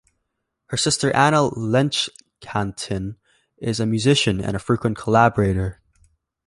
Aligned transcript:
Her 0.69 0.77
sister 0.77 1.15
Ana 1.15 1.51
Lenchantin 1.51 3.17
is 3.57 3.79
a 3.79 3.85
musician 3.85 4.41
and 4.43 4.55
a 4.55 4.59
frequent 4.59 4.97
collaborator. 4.97 5.79